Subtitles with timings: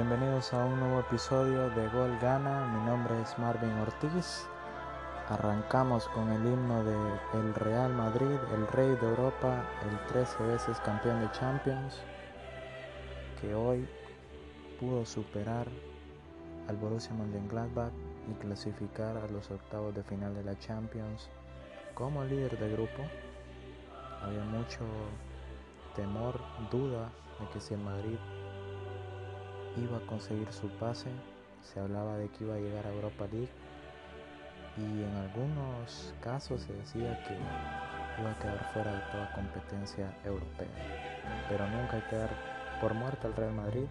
[0.00, 2.66] Bienvenidos a un nuevo episodio de Gol Gana.
[2.68, 4.48] Mi nombre es Marvin Ortiz.
[5.28, 6.96] Arrancamos con el himno de
[7.34, 12.00] el Real Madrid, el rey de Europa, el 13 veces campeón de Champions,
[13.42, 13.86] que hoy
[14.80, 15.66] pudo superar
[16.66, 17.92] al Borussia Mönchengladbach
[18.30, 21.28] y clasificar a los octavos de final de la Champions
[21.92, 23.02] como líder de grupo.
[24.22, 24.80] Había mucho
[25.94, 26.40] temor,
[26.70, 28.16] duda de que si el Madrid
[29.76, 31.10] iba a conseguir su pase,
[31.62, 33.50] se hablaba de que iba a llegar a Europa League
[34.76, 37.34] y en algunos casos se decía que
[38.20, 40.68] iba a quedar fuera de toda competencia europea.
[41.48, 42.30] Pero nunca hay que dar
[42.80, 43.86] por muerto al Real Madrid.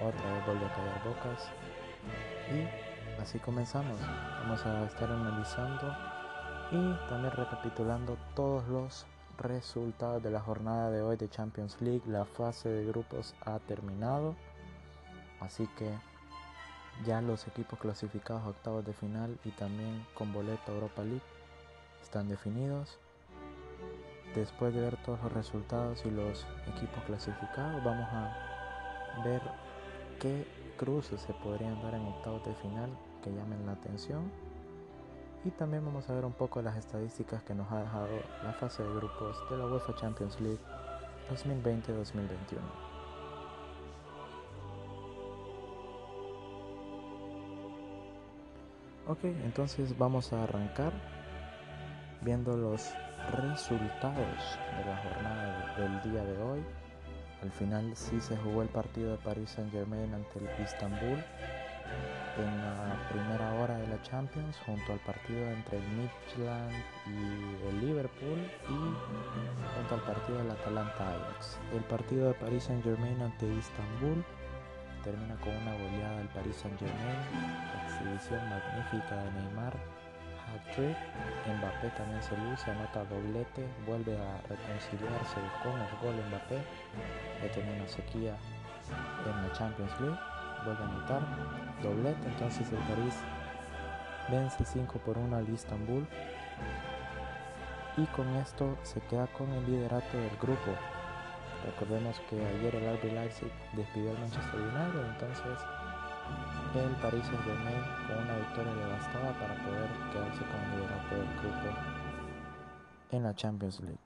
[0.00, 1.48] Otra vez vuelve a caer bocas.
[2.50, 3.98] Y así comenzamos.
[4.42, 5.94] Vamos a estar analizando
[6.72, 9.06] y también recapitulando todos los
[9.38, 12.02] resultados de la jornada de hoy de Champions League.
[12.06, 14.34] La fase de grupos ha terminado.
[15.40, 15.90] Así que
[17.04, 21.22] ya los equipos clasificados a octavos de final y también con boleto Europa League
[22.02, 22.98] están definidos.
[24.34, 29.42] Después de ver todos los resultados y los equipos clasificados, vamos a ver
[30.20, 30.46] qué
[30.76, 32.90] cruces se podrían dar en octavos de final
[33.22, 34.30] que llamen la atención.
[35.44, 38.08] Y también vamos a ver un poco las estadísticas que nos ha dejado
[38.44, 40.60] la fase de grupos de la UEFA Champions League
[41.30, 42.89] 2020-2021.
[49.10, 50.92] Ok, entonces vamos a arrancar
[52.20, 52.92] viendo los
[53.32, 56.60] resultados de la jornada del día de hoy.
[57.42, 61.24] Al final sí se jugó el partido de Paris Saint Germain ante el Istanbul
[62.38, 66.72] en la primera hora de la Champions junto al partido entre el Midland
[67.08, 71.58] y el Liverpool y junto al partido del Atalanta Ajax.
[71.74, 74.24] El partido de Paris Saint Germain ante Istanbul
[75.02, 77.18] termina con una goleada del Paris Saint Germain,
[77.86, 79.74] exhibición magnífica de Neymar,
[80.46, 80.96] hat-trick,
[81.46, 86.58] Mbappé también se luce, anota doblete, vuelve a reconciliarse con el gol Mbappé,
[87.42, 88.36] ya tiene una sequía
[89.26, 90.18] en la Champions League,
[90.64, 91.22] vuelve a anotar
[91.82, 93.14] doblete, entonces el París
[94.30, 96.06] vence 5 por 1 al Istanbul
[97.96, 100.72] y con esto se queda con el liderato del grupo
[101.64, 105.66] Recordemos que ayer el RB Leipzig despidió al Manchester United, entonces
[106.74, 111.14] el Paris Saint Germain con una victoria le bastaba para poder quedarse con el liderato
[111.16, 112.00] del grupo
[113.10, 113.98] en la Champions League.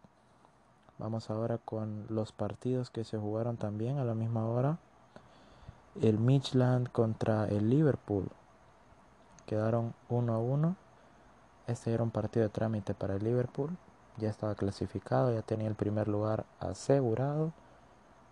[0.99, 4.79] Vamos ahora con los partidos que se jugaron también a la misma hora.
[6.01, 8.29] El Midland contra el Liverpool
[9.47, 10.77] quedaron 1 a 1.
[11.67, 13.77] Este era un partido de trámite para el Liverpool
[14.17, 17.53] ya estaba clasificado, ya tenía el primer lugar asegurado,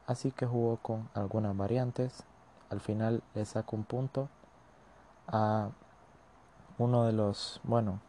[0.06, 2.24] así que jugó con algunas variantes.
[2.70, 4.28] Al final le sacó un punto
[5.26, 5.70] a
[6.78, 8.00] uno de los, bueno,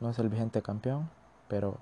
[0.00, 1.08] no es el vigente campeón,
[1.48, 1.78] pero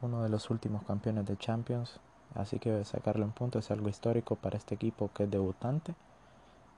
[0.00, 1.98] uno de los últimos campeones de Champions,
[2.34, 5.94] así que sacarle un punto es algo histórico para este equipo que es debutante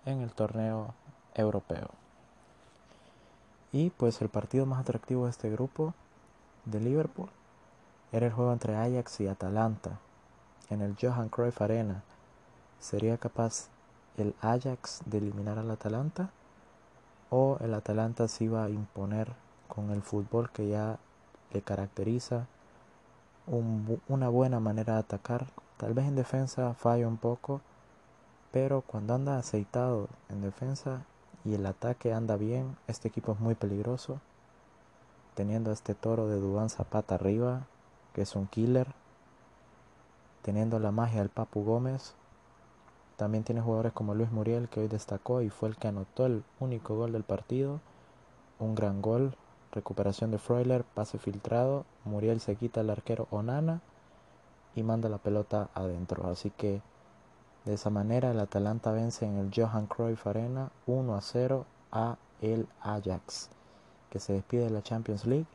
[0.07, 0.95] en el torneo
[1.35, 1.91] europeo.
[3.73, 5.95] Y pues el partido más atractivo de este grupo
[6.65, 7.31] de Liverpool
[8.13, 9.99] era el juego entre Ajax y Atalanta
[10.71, 12.03] en el Johan Cruyff Arena.
[12.79, 13.69] ¿Sería capaz
[14.17, 16.31] el Ajax de eliminar al Atalanta?
[17.29, 19.33] ¿O el Atalanta se iba a imponer
[19.69, 20.99] con el fútbol que ya
[21.53, 22.47] le caracteriza?
[24.09, 25.47] una buena manera de atacar.
[25.77, 27.61] Tal vez en defensa falla un poco,
[28.53, 31.05] pero cuando anda aceitado en defensa
[31.45, 34.21] y el ataque anda bien, este equipo es muy peligroso.
[35.35, 37.67] Teniendo a este toro de Dubán Zapata arriba,
[38.15, 38.89] que es un killer,
[40.43, 42.15] teniendo la magia del Papu Gómez.
[43.17, 46.43] También tiene jugadores como Luis Muriel, que hoy destacó y fue el que anotó el
[46.59, 47.81] único gol del partido.
[48.59, 49.35] Un gran gol,
[49.73, 51.85] recuperación de Freuler, pase filtrado.
[52.05, 53.81] Muriel se quita al arquero Onana
[54.75, 56.29] y manda la pelota adentro.
[56.29, 56.81] Así que
[57.65, 62.17] de esa manera el Atalanta vence en el Johan Cruyff Arena 1 a 0 a
[62.41, 63.51] el Ajax,
[64.09, 65.47] que se despide de la Champions League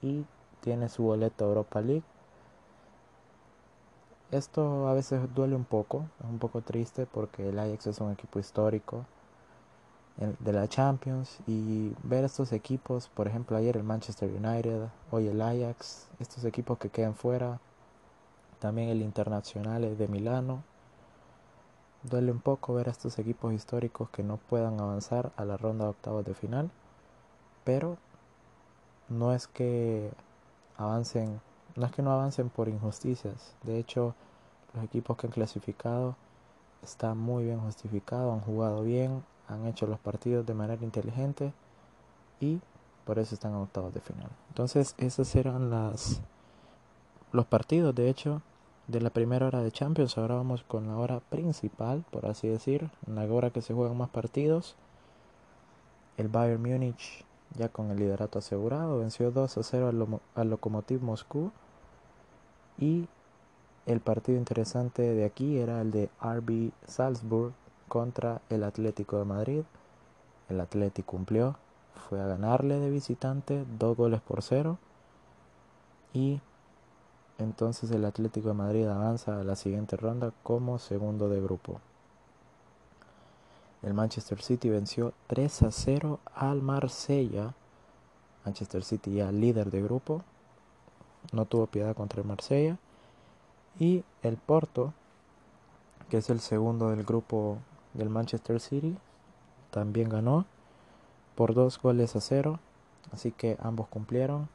[0.00, 0.24] y
[0.60, 2.02] tiene su boleto Europa League.
[4.32, 8.10] Esto a veces duele un poco, es un poco triste porque el Ajax es un
[8.10, 9.04] equipo histórico
[10.16, 15.42] de la Champions y ver estos equipos, por ejemplo ayer el Manchester United, hoy el
[15.42, 17.60] Ajax, estos equipos que quedan fuera,
[18.58, 20.62] también el Internacional de Milano,
[22.02, 25.84] duele un poco ver a estos equipos históricos que no puedan avanzar a la ronda
[25.84, 26.70] de octavos de final,
[27.64, 27.98] pero
[29.10, 30.10] no es que
[30.78, 31.38] avancen,
[31.76, 34.14] no es que no avancen por injusticias, de hecho
[34.74, 36.16] los equipos que han clasificado
[36.82, 41.52] está muy bien justificado, han jugado bien, han hecho los partidos de manera inteligente
[42.40, 42.60] y
[43.04, 44.30] por eso están en octavos de final.
[44.48, 46.20] Entonces, esos eran las
[47.32, 48.42] los partidos, de hecho,
[48.88, 50.18] de la primera hora de Champions.
[50.18, 54.10] Ahora vamos con la hora principal, por así decir, la hora que se juegan más
[54.10, 54.76] partidos.
[56.18, 57.24] El Bayern Múnich,
[57.56, 61.50] ya con el liderato asegurado, venció 2 a 0 al, al Lokomotiv Moscú.
[62.82, 63.06] Y
[63.86, 67.52] el partido interesante de aquí era el de RB Salzburg
[67.86, 69.62] contra el Atlético de Madrid.
[70.48, 71.56] El Atlético cumplió,
[72.08, 74.78] fue a ganarle de visitante, dos goles por cero.
[76.12, 76.40] Y
[77.38, 81.80] entonces el Atlético de Madrid avanza a la siguiente ronda como segundo de grupo.
[83.82, 87.54] El Manchester City venció 3 a 0 al Marsella.
[88.44, 90.24] Manchester City ya líder de grupo.
[91.30, 92.78] No tuvo piedad contra el Marsella.
[93.78, 94.92] Y el Porto,
[96.10, 97.58] que es el segundo del grupo
[97.94, 98.96] del Manchester City,
[99.70, 100.44] también ganó
[101.34, 102.58] por dos goles a cero.
[103.12, 104.48] Así que ambos cumplieron.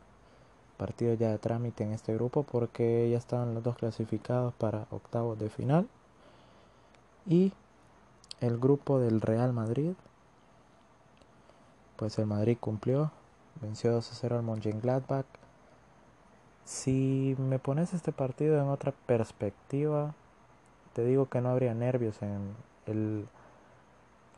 [0.77, 5.39] Partido ya de trámite en este grupo porque ya estaban los dos clasificados para octavos
[5.39, 5.87] de final.
[7.25, 7.51] Y
[8.39, 9.93] el grupo del Real Madrid.
[11.95, 13.11] Pues el Madrid cumplió.
[13.59, 15.25] Venció 2 a 0 al Mönchengladbach.
[16.67, 20.13] Si me pones este partido en otra perspectiva,
[20.91, 23.25] te digo que no habría nervios en el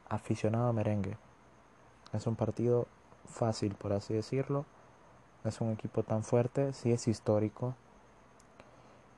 [0.10, 1.18] aficionado merengue.
[2.14, 2.86] Es un partido
[3.26, 4.66] fácil, por así decirlo.
[5.44, 7.74] Es un equipo tan fuerte, sí es histórico.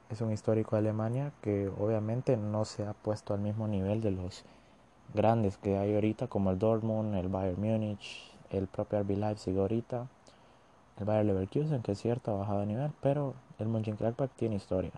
[0.10, 4.12] Es un histórico de Alemania que obviamente no se ha puesto al mismo nivel de
[4.12, 4.46] los
[5.14, 10.08] grandes que hay ahorita, como el Dortmund, el Bayern Múnich, el propio RB Leipzig ahorita
[11.02, 14.92] el Bayer Leverkusen, que es cierto, ha bajado de nivel, pero el Mönchengladbach tiene historia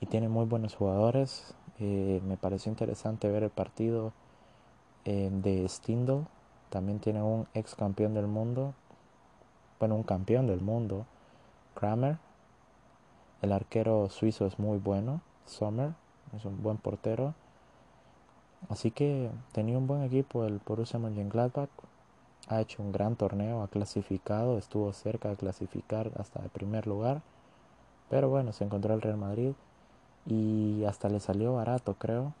[0.00, 1.54] y tiene muy buenos jugadores.
[1.78, 4.12] Eh, me pareció interesante ver el partido
[5.04, 6.26] eh, de Stindl.
[6.70, 8.74] También tiene un ex campeón del mundo,
[9.78, 11.06] bueno, un campeón del mundo,
[11.74, 12.18] Kramer.
[13.42, 15.92] El arquero suizo es muy bueno, Sommer,
[16.34, 17.34] es un buen portero.
[18.68, 21.68] Así que tenía un buen equipo el Borussia Mönchengladbach
[22.48, 27.22] ha hecho un gran torneo, ha clasificado, estuvo cerca de clasificar hasta el primer lugar,
[28.08, 29.52] pero bueno, se encontró el Real Madrid
[30.26, 32.32] y hasta le salió barato, creo,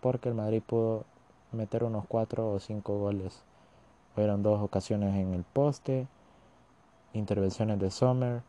[0.00, 1.04] porque el Madrid pudo
[1.52, 3.42] meter unos 4 o 5 goles.
[4.14, 6.06] Fueron dos ocasiones en el poste,
[7.12, 8.42] intervenciones de Sommer,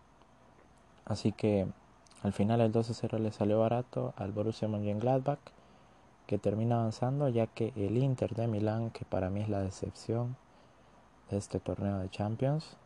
[1.05, 1.67] así que
[2.21, 5.39] al final el 12-0 le salió barato al Borussia Mönchengladbach,
[6.27, 10.37] que termina avanzando ya que el Inter de Milán, que para mí es la decepción,
[11.37, 12.77] este torneo de Champions.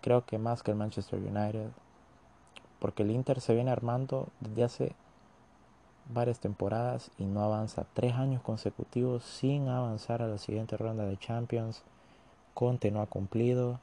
[0.00, 1.70] Creo que más que el Manchester United.
[2.78, 4.96] Porque el Inter se viene armando desde hace
[6.12, 7.86] varias temporadas y no avanza.
[7.94, 11.82] Tres años consecutivos sin avanzar a la siguiente ronda de Champions.
[12.52, 13.80] Conte no ha cumplido.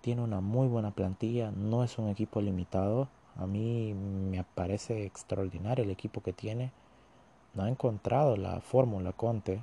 [0.00, 1.50] Tiene una muy buena plantilla.
[1.52, 3.08] No es un equipo limitado.
[3.36, 6.72] A mí me parece extraordinario el equipo que tiene.
[7.54, 9.62] No ha encontrado la fórmula Conte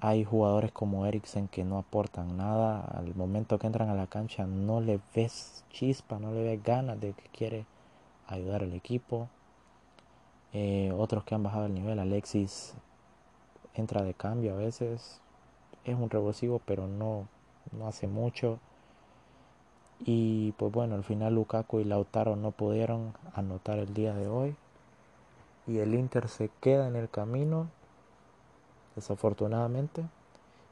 [0.00, 2.80] hay jugadores como Eriksen que no aportan nada.
[2.80, 7.00] Al momento que entran a la cancha no le ves chispa, no le ves ganas
[7.00, 7.66] de que quiere
[8.26, 9.28] ayudar al equipo.
[10.52, 12.74] Eh, otros que han bajado el nivel, Alexis
[13.74, 15.20] entra de cambio a veces.
[15.84, 17.26] Es un revulsivo, pero no,
[17.72, 18.58] no hace mucho.
[20.00, 24.56] Y pues bueno, al final Lukaku y Lautaro no pudieron anotar el día de hoy.
[25.66, 27.68] Y el Inter se queda en el camino
[28.98, 30.04] desafortunadamente.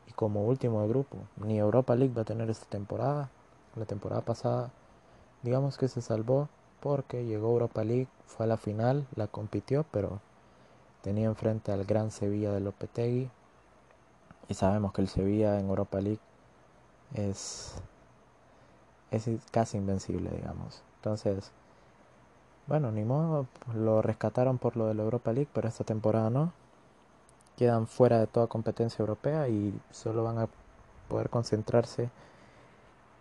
[0.08, 3.30] Y como último de grupo, ni Europa League va a tener esta temporada.
[3.74, 4.70] La temporada pasada,
[5.42, 6.48] digamos que se salvó
[6.80, 10.20] porque llegó Europa League, fue a la final, la compitió, pero
[11.02, 13.30] tenía enfrente al gran Sevilla de Lopetegui.
[14.48, 16.20] Y sabemos que el Sevilla en Europa League
[17.14, 17.74] es,
[19.10, 20.82] es casi invencible, digamos.
[20.96, 21.50] Entonces,
[22.66, 26.52] bueno, ni modo, lo rescataron por lo de la Europa League, pero esta temporada no
[27.56, 30.48] quedan fuera de toda competencia europea y solo van a
[31.08, 32.10] poder concentrarse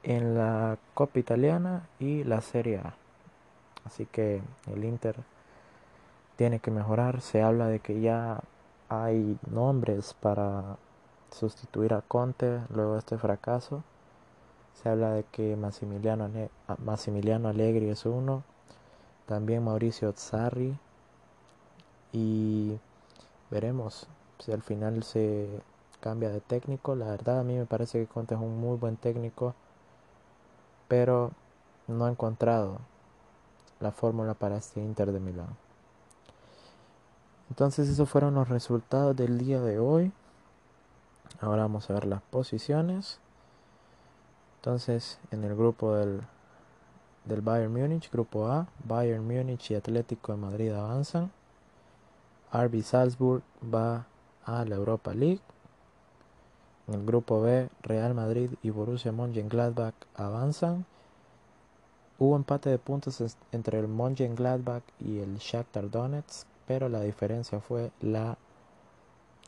[0.04, 2.94] en la Copa Italiana y la Serie A.
[3.86, 5.16] Así que el Inter
[6.36, 7.22] tiene que mejorar.
[7.22, 8.42] Se habla de que ya
[8.90, 10.78] hay nombres para
[11.32, 13.84] sustituir a Conte luego de este fracaso.
[14.82, 16.30] Se habla de que Massimiliano,
[16.84, 18.44] Massimiliano Allegri es uno,
[19.26, 20.78] también Mauricio Zarri
[22.12, 22.78] y
[23.50, 24.08] veremos
[24.40, 25.62] si al final se
[26.00, 26.96] cambia de técnico.
[26.96, 29.56] La verdad a mí me parece que Conte es un muy buen técnico,
[30.88, 31.32] pero
[31.88, 32.80] no ha encontrado
[33.80, 35.58] la fórmula para este Inter de Milán.
[37.50, 40.12] Entonces esos fueron los resultados del día de hoy.
[41.42, 43.20] Ahora vamos a ver las posiciones.
[44.58, 46.22] Entonces en el grupo del,
[47.26, 51.32] del Bayern Múnich, grupo A, Bayern Múnich y Atlético de Madrid avanzan.
[52.52, 54.06] RB Salzburg va
[54.46, 55.42] a la Europa League.
[56.88, 60.86] En el grupo B, Real Madrid y Borussia Mönchengladbach avanzan.
[62.20, 67.92] Hubo empate de puntos entre el Mönchengladbach y el Shakhtar Donetsk, pero la diferencia fue
[68.02, 68.38] la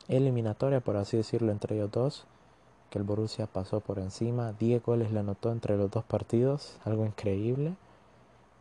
[0.08, 2.26] eliminatoria, por así decirlo, entre ellos dos,
[2.90, 4.52] que el Borussia pasó por encima.
[4.52, 7.74] 10 goles le anotó entre los dos partidos, algo increíble.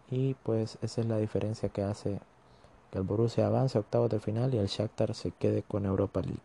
[0.09, 2.19] Y pues esa es la diferencia que hace
[2.91, 6.21] que el Borussia avance a octavos de final y el Shakhtar se quede con Europa
[6.21, 6.41] League.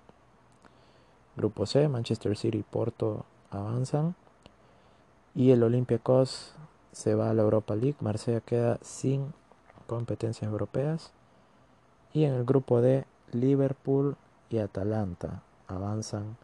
[1.37, 4.15] Grupo C, Manchester City y Porto avanzan.
[5.35, 6.55] Y el Olympiacos
[6.93, 7.97] se va a la Europa League.
[8.01, 9.33] Marsella queda sin
[9.87, 11.13] competencias europeas.
[12.13, 14.17] Y en el grupo D, Liverpool
[14.51, 16.37] y Atalanta avanzan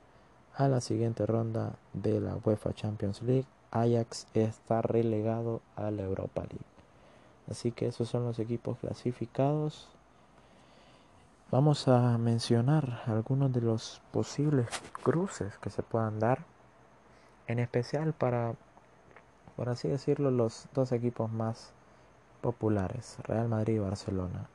[0.55, 3.47] a la siguiente ronda de la UEFA Champions League.
[3.71, 6.78] Ajax está relegado a la Europa League.
[7.51, 9.89] Así que esos son los equipos clasificados.
[11.51, 14.69] Vamos a mencionar algunos de los posibles
[15.03, 16.45] cruces que se puedan dar,
[17.47, 18.55] en especial para,
[19.57, 21.73] por así decirlo, los dos equipos más
[22.43, 24.47] populares, Real Madrid y Barcelona.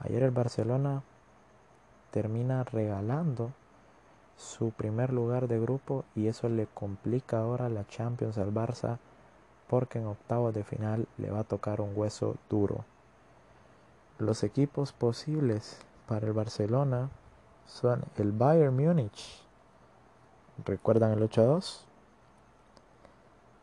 [0.00, 1.02] Ayer el Barcelona
[2.10, 3.52] termina regalando
[4.36, 8.98] su primer lugar de grupo y eso le complica ahora la Champions al Barça
[9.68, 12.84] porque en octavos de final le va a tocar un hueso duro.
[14.18, 17.10] Los equipos posibles para el Barcelona
[17.66, 19.42] son el Bayern Múnich.
[20.64, 21.80] ¿Recuerdan el 8-2?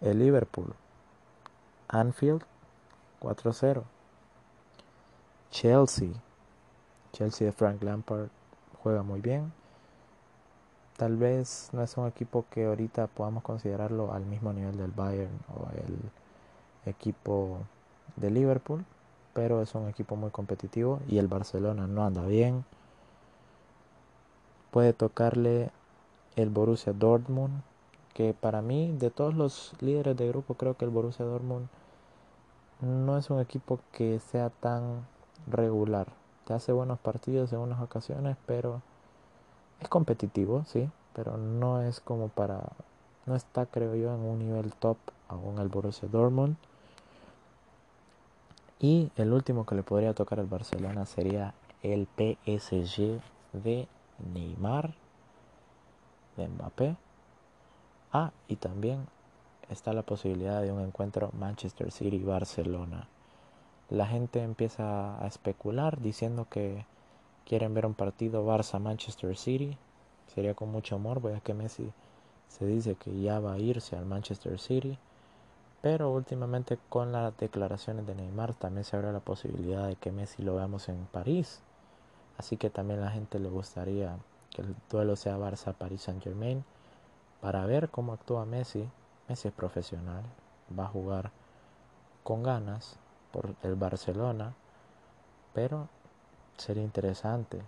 [0.01, 0.75] El Liverpool.
[1.87, 2.43] Anfield
[3.21, 3.83] 4-0.
[5.49, 6.09] Chelsea.
[7.13, 8.27] Chelsea de Frank Lampard
[8.81, 9.53] juega muy bien.
[10.97, 15.39] Tal vez no es un equipo que ahorita podamos considerarlo al mismo nivel del Bayern
[15.55, 15.97] o el
[16.85, 17.59] equipo
[18.15, 18.85] de Liverpool,
[19.33, 22.63] pero es un equipo muy competitivo y el Barcelona no anda bien.
[24.69, 25.71] Puede tocarle
[26.35, 27.61] el Borussia Dortmund,
[28.13, 31.67] que para mí de todos los líderes de grupo creo que el Borussia Dortmund
[32.81, 35.07] no es un equipo que sea tan
[35.47, 36.07] regular.
[36.45, 38.81] Te hace buenos partidos en unas ocasiones, pero
[39.81, 42.61] es competitivo, sí, pero no es como para
[43.25, 44.97] no está creo yo en un nivel top
[45.29, 46.57] aún el Borussia Dortmund.
[48.79, 51.53] Y el último que le podría tocar al Barcelona sería
[51.83, 53.21] el PSG
[53.53, 53.87] de
[54.33, 54.93] Neymar,
[56.35, 56.97] de Mbappé.
[58.11, 59.07] Ah, y también
[59.69, 63.07] está la posibilidad de un encuentro Manchester City-Barcelona.
[63.89, 66.85] La gente empieza a especular diciendo que
[67.45, 69.77] quieren ver un partido Barça-Manchester City.
[70.33, 71.91] Sería con mucho amor, ya que Messi
[72.47, 74.97] se dice que ya va a irse al Manchester City.
[75.81, 80.41] Pero últimamente con las declaraciones de Neymar también se abre la posibilidad de que Messi
[80.41, 81.61] lo veamos en París.
[82.37, 84.17] Así que también la gente le gustaría
[84.49, 86.63] que el duelo sea Barça-París Saint-Germain
[87.41, 88.87] para ver cómo actúa Messi.
[89.27, 90.23] Messi es profesional,
[90.77, 91.31] va a jugar
[92.23, 92.97] con ganas
[93.31, 94.53] por el Barcelona,
[95.53, 95.89] pero
[96.57, 97.61] sería interesante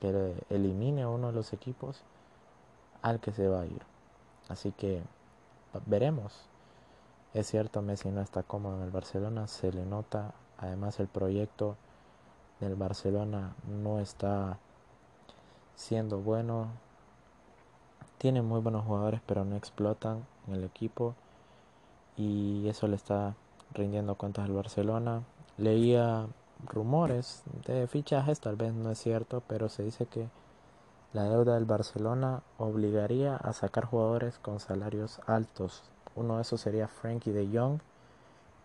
[0.00, 2.02] que elimine a uno de los equipos
[3.02, 3.82] al que se va a ir.
[4.48, 5.02] Así que
[5.86, 6.48] veremos
[7.36, 11.76] es cierto, Messi no está cómodo en el Barcelona, se le nota, además el proyecto
[12.60, 14.58] del Barcelona no está
[15.74, 16.68] siendo bueno.
[18.16, 21.14] Tiene muy buenos jugadores, pero no explotan en el equipo
[22.16, 23.34] y eso le está
[23.74, 25.22] rindiendo cuentas al Barcelona.
[25.58, 26.28] Leía
[26.64, 30.28] rumores de fichajes, tal vez no es cierto, pero se dice que
[31.12, 36.88] la deuda del Barcelona obligaría a sacar jugadores con salarios altos uno de esos sería
[36.88, 37.78] Frankie de Jong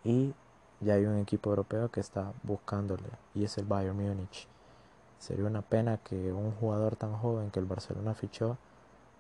[0.06, 0.34] y
[0.80, 4.48] ya hay un equipo europeo que está buscándole y es el Bayern Múnich.
[5.20, 8.58] Sería una pena que un jugador tan joven que el Barcelona fichó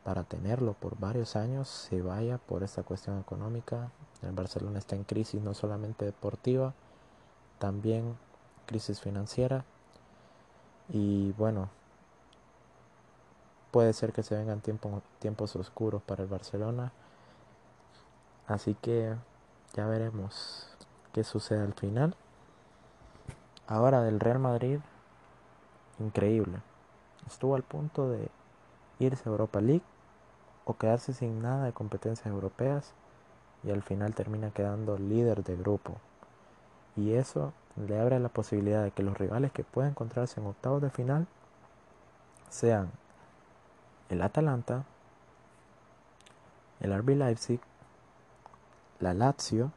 [0.03, 3.91] para tenerlo por varios años se vaya por esta cuestión económica.
[4.23, 6.73] El Barcelona está en crisis no solamente deportiva,
[7.59, 8.15] también
[8.71, 9.65] crisis financiera.
[10.87, 11.67] Y bueno,
[13.71, 14.61] puede ser que se vengan
[15.19, 16.93] tiempos oscuros para el Barcelona.
[18.47, 19.13] Así que
[19.73, 20.69] ya veremos
[21.11, 22.15] qué sucede al final.
[23.67, 24.79] Ahora del Real Madrid,
[25.99, 26.61] increíble.
[27.27, 28.29] Estuvo al punto de
[28.99, 29.83] irse a Europa League
[30.63, 32.93] o quedarse sin nada de competencias europeas
[33.63, 35.97] y al final termina quedando líder de grupo.
[36.95, 40.81] Y eso le abre la posibilidad de que los rivales que puedan encontrarse en octavos
[40.81, 41.27] de final
[42.49, 42.91] sean
[44.09, 44.83] el Atalanta,
[46.81, 47.61] el RB Leipzig,
[48.99, 49.71] la Lazio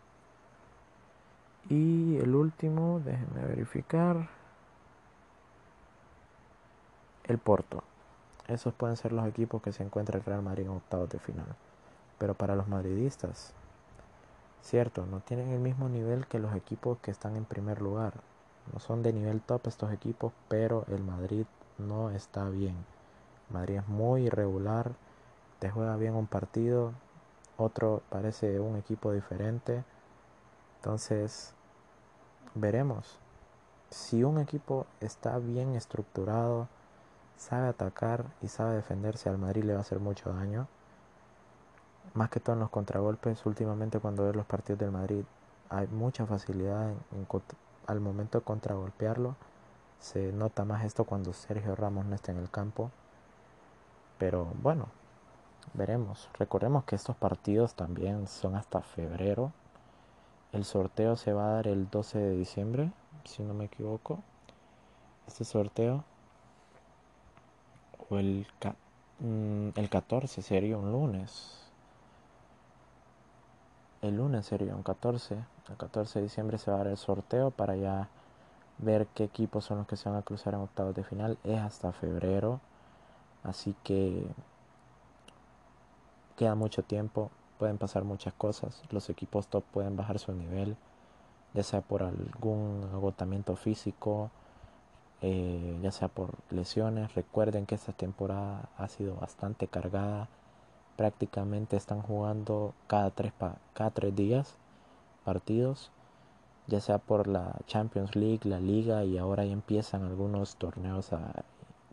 [1.68, 4.28] y el último, déjenme verificar,
[7.24, 7.82] el Porto.
[8.48, 11.46] Esos pueden ser los equipos que se encuentra el Real Madrid en octavos de final.
[12.18, 13.54] Pero para los madridistas,
[14.64, 18.14] cierto, no tienen el mismo nivel que los equipos que están en primer lugar.
[18.72, 21.46] No son de nivel top estos equipos, pero el Madrid
[21.78, 22.74] no está bien.
[23.50, 24.92] Madrid es muy irregular,
[25.58, 26.92] te juega bien un partido,
[27.56, 29.84] otro parece un equipo diferente.
[30.76, 31.54] Entonces,
[32.54, 33.18] veremos.
[33.90, 36.68] Si un equipo está bien estructurado,
[37.36, 40.66] sabe atacar y sabe defenderse, al Madrid le va a hacer mucho daño.
[42.14, 45.24] Más que todo en los contragolpes, últimamente cuando ves los partidos del Madrid,
[45.68, 46.92] hay mucha facilidad
[47.86, 49.34] al momento de contragolpearlo.
[49.98, 52.90] Se nota más esto cuando Sergio Ramos no está en el campo.
[54.18, 54.86] Pero bueno,
[55.72, 56.28] veremos.
[56.38, 59.52] Recordemos que estos partidos también son hasta febrero.
[60.52, 62.92] El sorteo se va a dar el 12 de diciembre,
[63.24, 64.20] si no me equivoco.
[65.26, 66.04] Este sorteo.
[68.08, 68.46] O el,
[69.18, 71.63] mm, el 14 sería un lunes.
[74.04, 75.34] El lunes sería un 14.
[75.70, 78.10] El 14 de diciembre se va a dar el sorteo para ya
[78.76, 81.38] ver qué equipos son los que se van a cruzar en octavos de final.
[81.42, 82.60] Es hasta febrero.
[83.44, 84.26] Así que
[86.36, 90.76] queda mucho tiempo, pueden pasar muchas cosas, los equipos top pueden bajar su nivel,
[91.54, 94.30] ya sea por algún agotamiento físico,
[95.22, 97.14] eh, ya sea por lesiones.
[97.14, 100.28] Recuerden que esta temporada ha sido bastante cargada,
[100.96, 103.32] prácticamente están jugando cada tres,
[103.74, 104.56] cada tres días
[105.24, 105.90] partidos,
[106.66, 111.44] ya sea por la Champions League, la liga y ahora ya empiezan algunos torneos a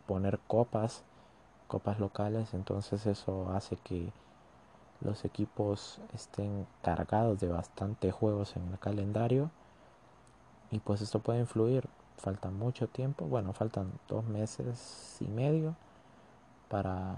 [0.06, 1.04] poner copas
[1.72, 4.12] copas locales, entonces eso hace que
[5.00, 9.50] los equipos estén cargados de bastante juegos en el calendario.
[10.70, 11.88] Y pues esto puede influir.
[12.18, 15.74] Falta mucho tiempo, bueno, faltan dos meses y medio
[16.68, 17.16] para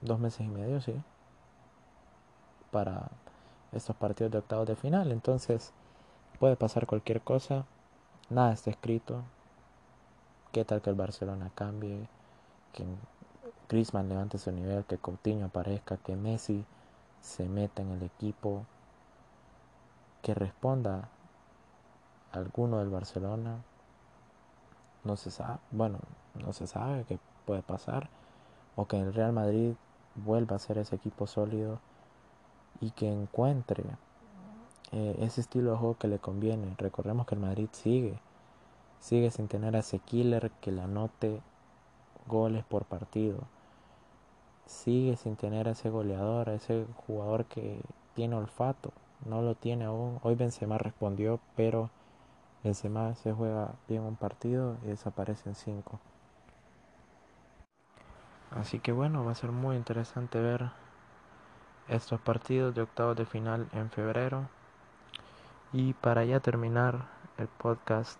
[0.00, 0.94] dos meses y medio, sí,
[2.70, 3.08] para
[3.72, 5.12] estos partidos de octavos de final.
[5.12, 5.72] Entonces
[6.38, 7.64] puede pasar cualquier cosa,
[8.30, 9.22] nada está escrito.
[10.52, 12.08] ¿Qué tal que el Barcelona cambie?
[12.72, 12.84] que
[13.68, 16.64] Griezmann levante su nivel, que Coutinho aparezca, que Messi
[17.20, 18.64] se meta en el equipo,
[20.22, 21.08] que responda
[22.32, 23.56] alguno del Barcelona.
[25.04, 25.98] No se sabe, bueno,
[26.34, 28.08] no se sabe qué puede pasar.
[28.76, 29.74] O que el Real Madrid
[30.24, 31.78] vuelva a ser ese equipo sólido
[32.80, 33.84] y que encuentre
[34.92, 36.74] eh, ese estilo de juego que le conviene.
[36.78, 38.18] Recordemos que el Madrid sigue,
[39.00, 41.40] sigue sin tener a ese killer que la anote
[42.26, 43.38] goles por partido.
[44.66, 47.80] Sigue sin tener a ese goleador, a ese jugador que
[48.14, 48.92] tiene olfato.
[49.26, 50.20] No lo tiene aún.
[50.22, 51.90] Hoy Benzema respondió, pero
[52.62, 55.98] Benzema se juega bien un partido y desaparece en cinco.
[58.56, 60.70] Así que bueno, va a ser muy interesante ver
[61.88, 64.48] estos partidos de octavos de final en febrero.
[65.72, 67.06] Y para ya terminar
[67.36, 68.18] el podcast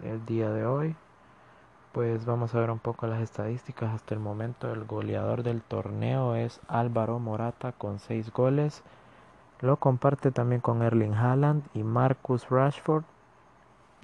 [0.00, 0.96] del día de hoy,
[1.92, 3.94] pues vamos a ver un poco las estadísticas.
[3.94, 8.82] Hasta el momento el goleador del torneo es Álvaro Morata con 6 goles.
[9.60, 13.04] Lo comparte también con Erling Haaland y Marcus Rashford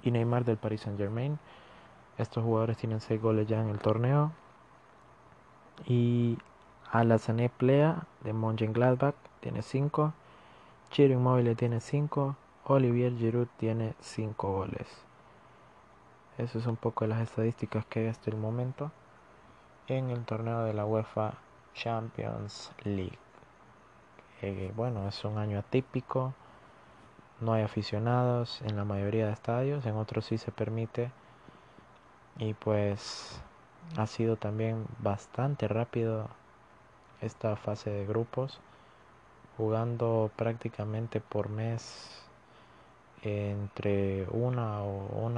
[0.03, 1.39] y Neymar del Paris Saint Germain.
[2.17, 4.31] Estos jugadores tienen 6 goles ya en el torneo.
[5.85, 6.37] Y
[6.91, 10.13] Alassane Plea de Mönchengladbach tiene 5.
[10.91, 12.35] Chiro Immobile tiene 5.
[12.65, 14.87] Olivier Giroud tiene 5 goles.
[16.37, 18.91] Eso es un poco de las estadísticas que hay hasta el momento
[19.87, 21.35] en el torneo de la UEFA
[21.73, 23.17] Champions League.
[24.41, 26.33] Eh, bueno, es un año atípico,
[27.39, 31.11] no hay aficionados en la mayoría de estadios, en otros sí se permite.
[32.37, 33.41] Y pues
[33.97, 36.27] ha sido también bastante rápido
[37.21, 38.59] esta fase de grupos,
[39.57, 42.21] jugando prácticamente por mes
[43.23, 45.31] entre una o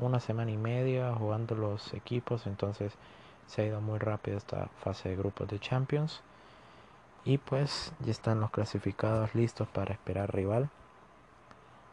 [0.00, 2.92] una, semana y media jugando los equipos, entonces
[3.46, 6.22] se ha ido muy rápido esta fase de grupos de Champions.
[7.24, 10.70] Y pues ya están los clasificados listos para esperar rival.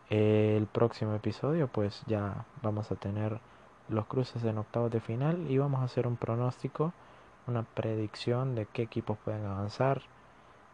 [0.10, 3.40] El próximo episodio pues ya vamos a tener
[3.90, 6.94] los cruces en octavos de final y vamos a hacer un pronóstico,
[7.48, 10.02] una predicción de qué equipos pueden avanzar,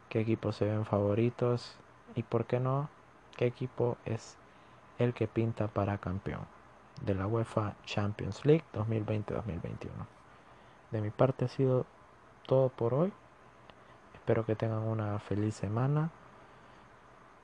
[0.09, 1.77] qué equipos se ven favoritos
[2.15, 2.89] y por qué no,
[3.37, 4.37] qué equipo es
[4.99, 6.41] el que pinta para campeón
[7.01, 9.89] de la UEFA Champions League 2020-2021.
[10.91, 11.85] De mi parte ha sido
[12.45, 13.11] todo por hoy.
[14.13, 16.09] Espero que tengan una feliz semana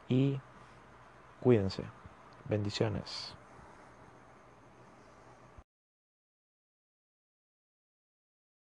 [0.08, 0.40] y
[1.42, 1.84] cuídense.
[2.46, 3.36] Bendiciones.